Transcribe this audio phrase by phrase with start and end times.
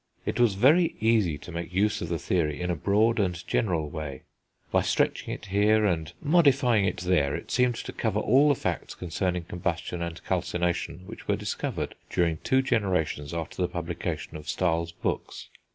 [0.25, 3.87] It was very easy to make use of the theory in a broad and general
[3.87, 4.23] way;
[4.71, 8.95] by stretching it here, and modifying it there, it seemed to cover all the facts
[8.95, 14.91] concerning combustion and calcination which were discovered during two generations after the publication of Stahl's
[14.91, 15.49] books.